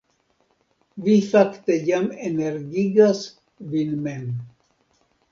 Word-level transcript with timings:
Vi 1.07 1.17
fakte 1.33 1.75
jam 1.89 2.07
energigas 2.29 3.21
vin 3.75 3.93
mem 4.07 4.25